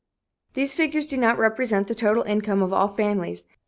These 0.55 0.73
figures 0.73 1.05
do 1.05 1.15
not 1.15 1.37
represent 1.37 1.87
the 1.87 1.93
total 1.93 2.23
income 2.23 2.63
of 2.63 2.73
all 2.73 2.87
families. 2.87 3.47